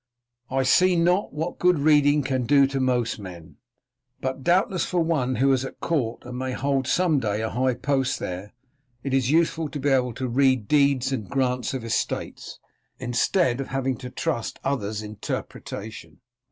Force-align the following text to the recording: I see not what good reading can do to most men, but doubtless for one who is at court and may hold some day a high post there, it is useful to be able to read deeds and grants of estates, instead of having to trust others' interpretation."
I 0.49 0.63
see 0.63 0.95
not 0.95 1.31
what 1.31 1.59
good 1.59 1.77
reading 1.77 2.23
can 2.23 2.47
do 2.47 2.65
to 2.65 2.79
most 2.79 3.19
men, 3.19 3.57
but 4.19 4.41
doubtless 4.43 4.83
for 4.83 4.99
one 5.03 5.35
who 5.35 5.53
is 5.53 5.63
at 5.63 5.79
court 5.79 6.25
and 6.25 6.39
may 6.39 6.53
hold 6.53 6.87
some 6.87 7.19
day 7.19 7.39
a 7.43 7.51
high 7.51 7.75
post 7.75 8.17
there, 8.17 8.51
it 9.03 9.13
is 9.13 9.29
useful 9.29 9.69
to 9.69 9.79
be 9.79 9.89
able 9.89 10.13
to 10.15 10.27
read 10.27 10.67
deeds 10.67 11.11
and 11.11 11.29
grants 11.29 11.75
of 11.75 11.85
estates, 11.85 12.57
instead 12.97 13.61
of 13.61 13.67
having 13.67 13.95
to 13.97 14.09
trust 14.09 14.59
others' 14.63 15.03
interpretation." 15.03 16.21